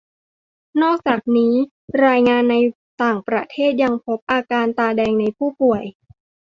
[0.81, 1.53] นอกจากนี้
[2.05, 2.55] รายงานใน
[3.03, 5.83] ต่างประเทศยังพบอาการตาแดงในผู้ป่วย